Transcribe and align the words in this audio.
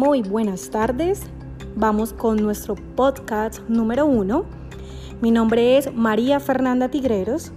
Muy 0.00 0.22
buenas 0.22 0.70
tardes. 0.70 1.24
Vamos 1.76 2.14
con 2.14 2.38
nuestro 2.38 2.74
podcast 2.74 3.60
número 3.68 4.06
uno. 4.06 4.46
Mi 5.20 5.30
nombre 5.30 5.76
es 5.76 5.94
María 5.94 6.40
Fernanda 6.40 6.88
Tigreros. 6.88 7.52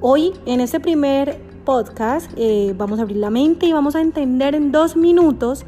Hoy 0.00 0.32
en 0.46 0.62
este 0.62 0.80
primer 0.80 1.38
podcast 1.66 2.32
eh, 2.36 2.74
vamos 2.78 2.98
a 2.98 3.02
abrir 3.02 3.18
la 3.18 3.28
mente 3.28 3.66
y 3.66 3.74
vamos 3.74 3.94
a 3.94 4.00
entender 4.00 4.54
en 4.54 4.72
dos 4.72 4.96
minutos 4.96 5.66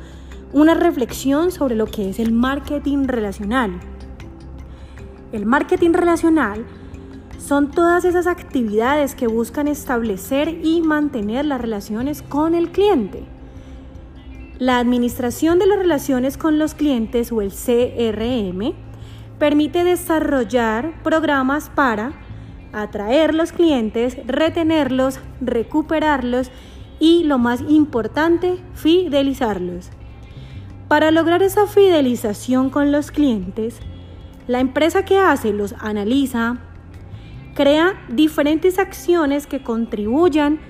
una 0.55 0.73
reflexión 0.73 1.53
sobre 1.53 1.75
lo 1.75 1.85
que 1.85 2.09
es 2.09 2.19
el 2.19 2.33
marketing 2.33 3.07
relacional. 3.07 3.79
El 5.31 5.45
marketing 5.45 5.91
relacional 5.93 6.65
son 7.37 7.71
todas 7.71 8.07
esas 8.07 8.27
actividades 8.27 9.15
que 9.15 9.27
buscan 9.27 9.69
establecer 9.69 10.49
y 10.65 10.81
mantener 10.81 11.45
las 11.45 11.61
relaciones 11.61 12.23
con 12.23 12.55
el 12.55 12.71
cliente. 12.73 13.25
La 14.59 14.79
administración 14.79 15.59
de 15.59 15.67
las 15.67 15.79
relaciones 15.79 16.39
con 16.39 16.61
los 16.61 16.75
clientes 16.75 17.33
o 17.33 17.41
el 17.43 17.51
CRM 17.51 18.73
permite 19.37 19.83
desarrollar 19.83 21.03
programas 21.03 21.71
para 21.71 22.13
atraer 22.73 23.35
los 23.35 23.51
clientes, 23.51 24.17
retenerlos, 24.27 25.19
recuperarlos 25.41 26.53
y, 27.01 27.25
lo 27.25 27.39
más 27.39 27.63
importante, 27.69 28.63
fidelizarlos. 28.75 29.91
Para 30.87 31.11
lograr 31.11 31.43
esa 31.43 31.67
fidelización 31.67 32.71
con 32.71 32.93
los 32.93 33.11
clientes, 33.11 33.81
la 34.47 34.61
empresa 34.61 35.05
que 35.05 35.19
hace 35.19 35.53
los 35.53 35.75
analiza, 35.81 36.59
crea 37.55 37.95
diferentes 38.09 38.79
acciones 38.79 39.49
que 39.49 39.65
contribuyan 39.65 40.61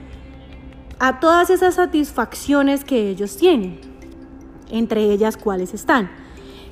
a 0.98 1.20
todas 1.20 1.50
esas 1.50 1.74
satisfacciones 1.74 2.84
que 2.84 3.10
ellos 3.10 3.36
tienen, 3.36 3.80
entre 4.70 5.12
ellas 5.12 5.36
cuáles 5.36 5.74
están. 5.74 6.10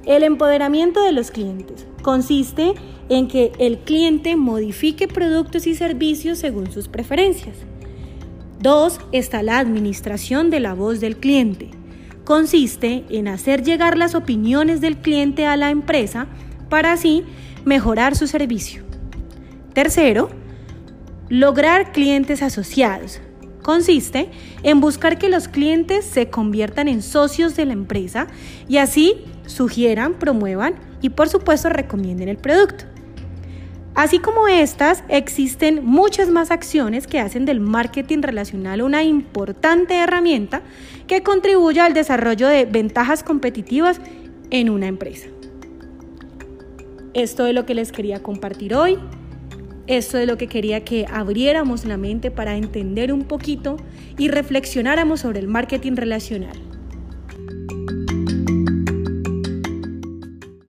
El 0.05 0.23
empoderamiento 0.25 1.03
de 1.03 1.13
los 1.13 1.31
clientes 1.31 1.87
consiste 2.03 2.75
en 3.09 3.29
que 3.29 3.53
el 3.59 3.79
cliente 3.79 4.37
modifique 4.37 5.07
productos 5.07 5.67
y 5.67 5.75
servicios 5.75 6.39
según 6.39 6.73
sus 6.73 6.89
preferencias. 6.89 7.57
Dos, 8.61 9.01
está 9.11 9.43
la 9.43 9.59
administración 9.59 10.51
de 10.51 10.61
la 10.61 10.75
voz 10.75 11.01
del 11.01 11.17
cliente. 11.17 11.71
Consiste 12.25 13.05
en 13.11 13.29
hacer 13.29 13.65
llegar 13.65 13.99
las 13.99 14.15
opiniones 14.15 14.81
del 14.81 14.99
cliente 14.99 15.47
a 15.47 15.57
la 15.57 15.71
empresa 15.71 16.27
para 16.69 16.93
así 16.93 17.25
mejorar 17.65 18.17
su 18.17 18.27
servicio. 18.27 18.85
Tercero, 19.73 20.31
lograr 21.29 21.93
clientes 21.93 22.43
asociados. 22.43 23.21
Consiste 23.63 24.31
en 24.63 24.81
buscar 24.81 25.19
que 25.19 25.29
los 25.29 25.49
clientes 25.49 26.05
se 26.05 26.29
conviertan 26.29 26.89
en 26.89 27.01
socios 27.01 27.57
de 27.57 27.65
la 27.65 27.73
empresa 27.73 28.27
y 28.69 28.79
así 28.79 29.25
sugieran, 29.47 30.15
promuevan 30.15 30.75
y 31.01 31.11
por 31.11 31.29
supuesto 31.29 31.69
recomienden 31.69 32.29
el 32.29 32.37
producto. 32.37 32.85
Así 33.95 34.21
como 34.21 34.49
estas, 34.49 35.05
existen 35.09 35.85
muchas 35.85 36.31
más 36.31 36.51
acciones 36.51 37.07
que 37.07 37.21
hacen 37.21 37.45
del 37.45 37.61
marketing 37.61 38.23
relacional 38.23 38.81
una 38.81 39.03
importante 39.03 39.95
herramienta 39.95 40.63
que 41.07 41.23
contribuye 41.23 41.81
al 41.81 41.93
desarrollo 41.93 42.49
de 42.49 42.65
ventajas 42.65 43.23
competitivas 43.23 44.01
en 44.51 44.71
una 44.71 44.87
empresa. 44.87 45.29
Esto 47.13 47.47
es 47.47 47.55
lo 47.55 47.67
que 47.67 47.75
les 47.75 47.93
quería 47.93 48.23
compartir 48.23 48.75
hoy. 48.75 48.99
Esto 49.93 50.17
es 50.17 50.27
lo 50.27 50.39
que 50.39 50.47
quería 50.47 50.87
que 50.87 51.05
abriéramos 51.13 51.85
la 51.85 51.99
mente 51.99 52.31
para 52.31 52.57
entender 52.57 53.13
un 53.13 53.25
poquito 53.25 53.77
y 54.17 54.29
reflexionáramos 54.29 55.21
sobre 55.21 55.41
el 55.41 55.49
marketing 55.49 55.97
relacional. 55.97 56.57